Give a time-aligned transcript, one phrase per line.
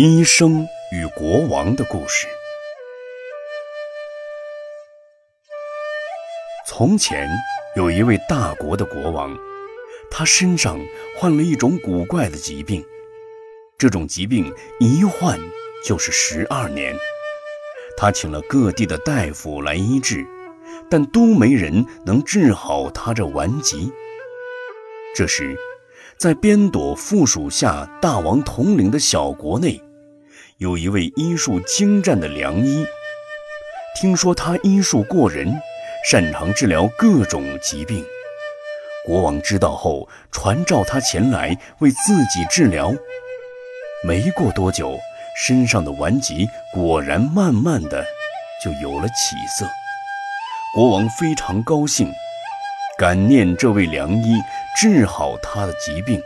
[0.00, 2.28] 医生与国王的故事。
[6.68, 7.28] 从前
[7.74, 9.36] 有一位大国的国王，
[10.08, 10.78] 他身上
[11.16, 12.80] 患了一种古怪的疾病，
[13.76, 15.36] 这种疾病一患
[15.84, 16.94] 就是十二年。
[17.96, 20.24] 他请了各地的大夫来医治，
[20.88, 23.92] 但都没人能治好他这顽疾。
[25.16, 25.56] 这时，
[26.16, 29.82] 在边朵附属下大王统领的小国内。
[30.58, 32.84] 有一位医术精湛的良医，
[33.94, 35.54] 听说他医术过人，
[36.10, 38.04] 擅长治疗各种疾病。
[39.06, 42.92] 国王知道后，传召他前来为自己治疗。
[44.02, 44.98] 没过多久，
[45.46, 48.04] 身上的顽疾果然慢慢的
[48.60, 49.64] 就有了起色。
[50.74, 52.12] 国王非常高兴，
[52.98, 54.34] 感念这位良医
[54.76, 56.20] 治好他的疾病。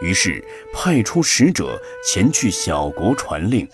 [0.00, 3.68] 于是派出使者前去小国传令。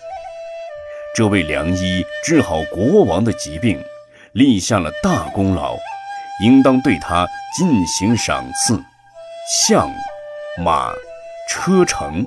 [1.15, 3.81] 这位良医治好国王的疾病，
[4.33, 5.77] 立下了大功劳，
[6.43, 7.25] 应当对他
[7.57, 8.77] 进行赏赐：
[9.67, 9.89] 象、
[10.61, 10.91] 马、
[11.49, 12.25] 车乘、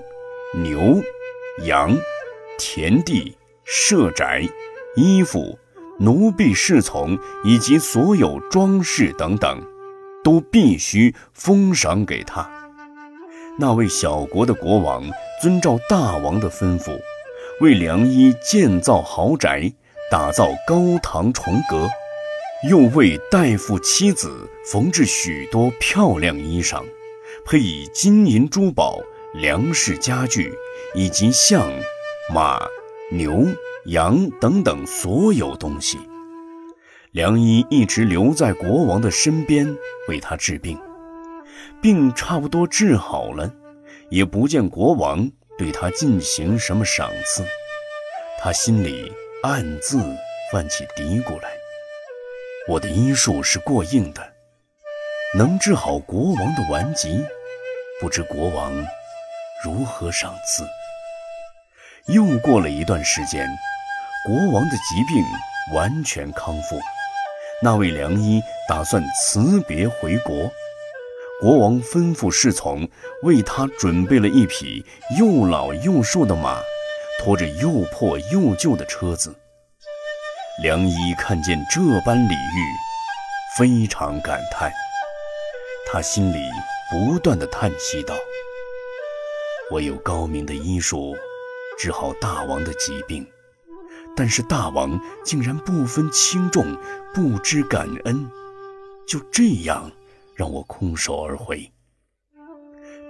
[0.55, 1.03] 牛、
[1.65, 1.95] 羊、
[2.59, 4.43] 田地、舍宅、
[4.97, 5.59] 衣服、
[5.99, 9.61] 奴婢侍从以及所有装饰等等，
[10.25, 12.58] 都必须封赏给他。
[13.61, 15.03] 那位小国的国王
[15.43, 16.97] 遵照大王的吩咐，
[17.61, 19.73] 为良医建造豪宅，
[20.11, 21.89] 打造高堂重阁，
[22.71, 26.85] 又为大夫妻子缝制许多漂亮衣裳，
[27.45, 29.01] 配以金银珠宝、
[29.35, 30.55] 粮食家具，
[30.95, 31.69] 以及象、
[32.33, 32.65] 马、
[33.11, 33.45] 牛、
[33.87, 35.99] 羊等等所有东西。
[37.11, 40.79] 良医一直留在国王的身边，为他治病。
[41.81, 43.53] 病差不多治好了，
[44.11, 47.45] 也不见国王对他进行什么赏赐，
[48.41, 49.99] 他心里暗自
[50.53, 51.51] 泛起嘀咕来
[52.69, 54.33] ：“我的医术是过硬的，
[55.37, 57.25] 能治好国王的顽疾，
[58.01, 58.73] 不知国王
[59.65, 60.65] 如何赏赐。”
[62.15, 63.47] 又过了一段时间，
[64.25, 65.23] 国王的疾病
[65.75, 66.81] 完全康复，
[67.63, 70.51] 那位良医打算辞别回国。
[71.41, 72.89] 国王吩咐侍从
[73.23, 74.85] 为他准备了一匹
[75.17, 76.61] 又老又瘦的马，
[77.21, 79.33] 拖着又破又旧的车子。
[80.61, 82.61] 良医看见这般礼遇，
[83.57, 84.73] 非常感叹，
[85.87, 86.39] 他心里
[86.91, 88.17] 不断的叹息道
[89.71, 91.15] ：“我有高明的医术，
[91.79, 93.25] 治好大王的疾病，
[94.17, 96.77] 但是大王竟然不分轻重，
[97.15, 98.29] 不知感恩，
[99.07, 99.89] 就这样。”
[100.39, 101.69] 让我空手而回。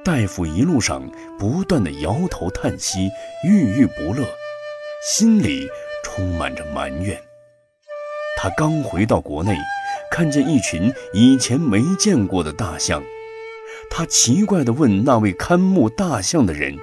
[0.03, 1.06] 大夫一路上
[1.39, 3.11] 不断的摇头叹息，
[3.44, 4.27] 郁郁不乐，
[5.06, 5.69] 心里
[6.03, 7.21] 充满着埋怨。
[8.39, 9.55] 他刚回到国内，
[10.11, 13.03] 看见一群以前没见过的大象，
[13.91, 16.75] 他奇怪地问那位看牧大象的人：“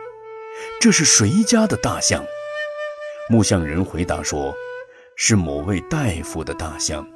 [0.79, 2.23] 这是谁家的大象？”
[3.31, 4.53] 牧象人回答说
[5.17, 7.07] ：“是某位大夫的大象。”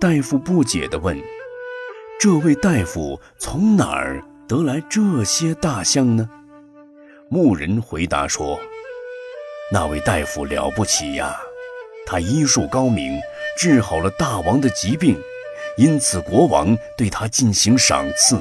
[0.00, 1.16] 大夫不解地问。
[2.20, 6.28] 这位大夫从哪儿得来这些大象呢？
[7.30, 8.60] 牧人回答说
[9.72, 11.40] ：“那位大夫了不起呀，
[12.04, 13.18] 他医术高明，
[13.56, 15.18] 治好了大王的疾病，
[15.78, 18.38] 因此国王对他进行赏赐。”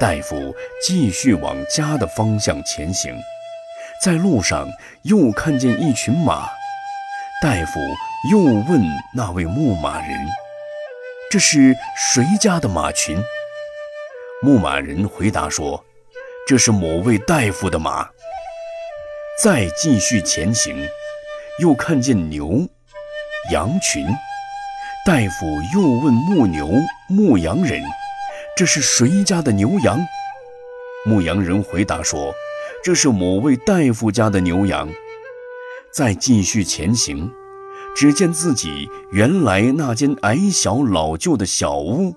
[0.00, 3.14] 大夫继续往家的方向前行，
[4.02, 4.66] 在路上
[5.02, 6.48] 又看见一群马，
[7.42, 7.78] 大夫
[8.32, 8.82] 又问
[9.14, 10.26] 那位牧马人。
[11.30, 13.22] 这是谁家的马群？
[14.40, 15.84] 牧马人回答说
[16.48, 18.08] ：“这是某位大夫的马。”
[19.44, 20.88] 再继续前行，
[21.58, 22.66] 又看见牛、
[23.52, 24.06] 羊群。
[25.04, 26.70] 大夫又问牧牛、
[27.10, 27.82] 牧羊人
[28.56, 30.00] ：“这是谁家的牛羊？”
[31.04, 32.34] 牧羊人回答说
[32.82, 34.88] ：“这是某位大夫家的牛羊。”
[35.92, 37.30] 再继续前行。
[37.98, 42.14] 只见自己原来那间矮小老旧的小屋，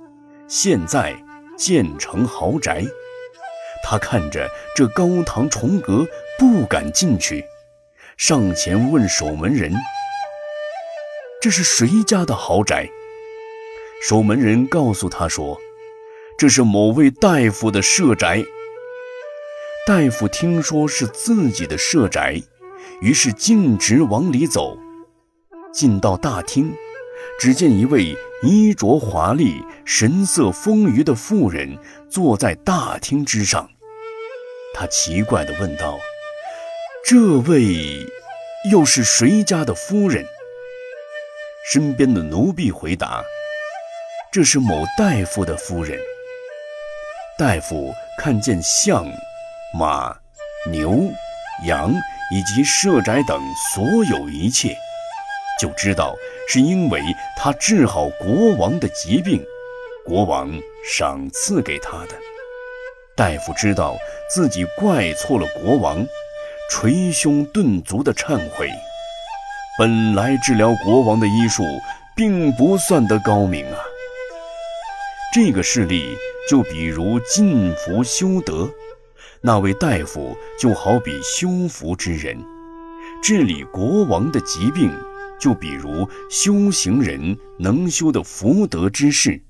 [0.48, 1.12] 现在
[1.58, 2.86] 建成豪宅。
[3.84, 6.06] 他看着这高堂重阁，
[6.38, 7.44] 不敢进去，
[8.16, 9.74] 上前问守门人
[11.42, 12.88] ：“这是谁家的豪宅？”
[14.08, 15.60] 守门人告诉他说
[16.38, 18.46] ：“这是某位大夫的舍宅。”
[19.88, 22.40] 大夫听说是自己的舍宅，
[23.02, 24.78] 于是径直往里走。
[25.74, 26.74] 进到大厅，
[27.40, 31.78] 只见一位衣着华丽、神色丰腴的妇人
[32.10, 33.70] 坐在大厅之上。
[34.74, 36.00] 他奇怪地问道
[37.06, 38.06] ：“这位
[38.72, 40.26] 又是谁家的夫人？”
[41.72, 43.24] 身边的奴婢回答
[44.32, 46.00] ：“这是某大夫的夫人。”
[47.38, 49.06] 大夫看见象、
[49.78, 50.16] 马、
[50.70, 51.12] 牛、
[51.66, 51.92] 羊
[52.34, 53.42] 以及舍宅等
[53.74, 54.76] 所有一切，
[55.62, 56.16] 就知道
[56.48, 57.00] 是因为
[57.38, 59.46] 他治好国王的疾病，
[60.04, 60.52] 国王
[60.84, 62.16] 赏赐给他的。
[63.16, 63.96] 大夫知道
[64.34, 66.04] 自己怪错了国王，
[66.72, 68.72] 捶胸顿足的忏悔。
[69.78, 71.62] 本来治疗国王的医术
[72.16, 73.78] 并不算得高明啊。
[75.32, 76.18] 这个事例
[76.50, 78.68] 就比如进福修德，
[79.42, 82.36] 那位大夫就好比修福之人；
[83.22, 84.92] 治理国王的疾病，
[85.42, 89.42] 就比如修行人能修的福德之事。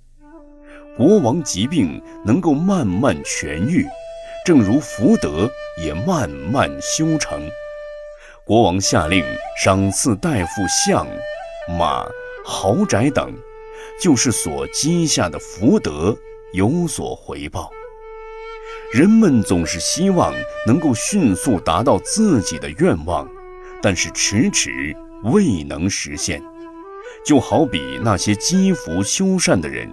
[0.98, 3.86] 国王疾病能够慢慢痊愈，
[4.46, 5.50] 正如福德
[5.84, 7.40] 也慢慢修成。
[8.46, 9.24] 国王下令
[9.64, 11.06] 赏赐大夫象、
[11.78, 12.08] 马、
[12.46, 13.32] 豪宅等。
[14.00, 16.18] 就是所积下的福德
[16.54, 17.70] 有所回报。
[18.92, 20.34] 人们总是希望
[20.66, 23.30] 能够迅速达到自己的愿望，
[23.80, 26.42] 但是迟迟未能实现。
[27.26, 29.90] 就好比那些积福修善的人，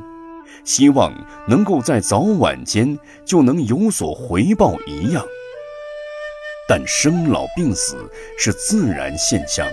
[0.64, 1.12] 希望
[1.46, 5.24] 能够在早晚间就能有所回报一样。
[6.68, 9.66] 但生老病死是自然现象，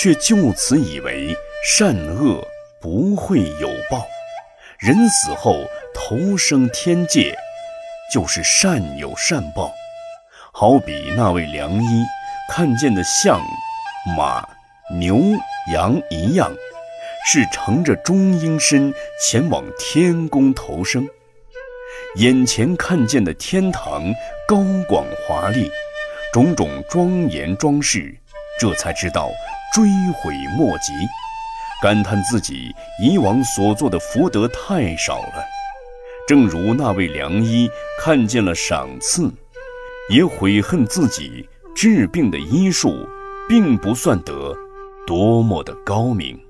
[0.00, 1.34] 却就此以为
[1.64, 2.46] 善恶。
[2.78, 4.06] 不会有报，
[4.78, 5.56] 人死后
[5.92, 7.34] 投生天界，
[8.12, 9.72] 就是善有善报。
[10.52, 12.04] 好比那位良医
[12.52, 13.40] 看见的象、
[14.16, 14.46] 马、
[14.88, 15.20] 牛、
[15.72, 16.48] 羊一样，
[17.26, 21.04] 是乘着中阴身前往天宫投生。
[22.16, 24.04] 眼前看见的天堂
[24.46, 25.68] 高广华丽，
[26.32, 28.14] 种种庄严装饰，
[28.60, 29.28] 这才知道
[29.74, 29.84] 追
[30.14, 30.92] 悔莫及。
[31.82, 32.72] 感叹自己
[33.02, 35.44] 以往所做的福德太少了，
[36.28, 37.68] 正如那位良医
[38.00, 39.30] 看见了赏赐，
[40.08, 43.06] 也悔恨自己治病的医术
[43.48, 44.56] 并不算得
[45.06, 46.45] 多么的高明。